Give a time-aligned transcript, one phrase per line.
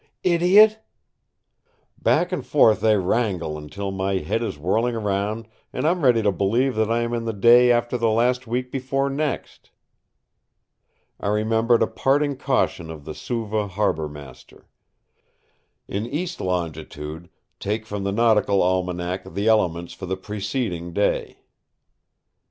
[0.23, 0.79] "Idiot!"
[2.01, 6.23] Back and forth they wrangle until my head is whirling around and I am ready
[6.23, 9.69] to believe that I am in the day after the last week before next.
[11.19, 14.65] I remembered a parting caution of the Suva harbour master:
[15.87, 17.29] "In east longitude
[17.59, 21.43] take from the Nautical Almanac the elements for the preceding day."